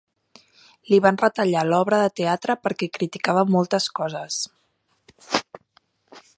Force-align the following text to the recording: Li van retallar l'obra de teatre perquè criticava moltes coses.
Li 0.91 0.99
van 1.05 1.19
retallar 1.21 1.65
l'obra 1.67 1.99
de 2.03 2.07
teatre 2.21 2.57
perquè 2.63 2.89
criticava 2.99 3.45
moltes 3.57 3.89
coses. 4.01 4.41